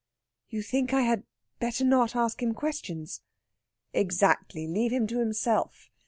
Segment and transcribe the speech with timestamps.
[0.49, 1.25] "You think I had
[1.59, 3.21] better not ask him questions?"
[3.93, 4.67] "Exactly.
[4.67, 5.91] Leave him to himself.